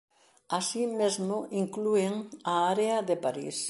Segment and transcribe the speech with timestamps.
[0.57, 2.13] Así mesmo inclúen
[2.53, 3.57] a área de París.